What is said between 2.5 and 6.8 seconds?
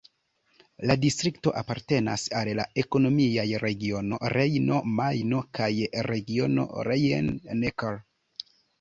la ekonomiaj regiono Rejno-Majno kaj regiono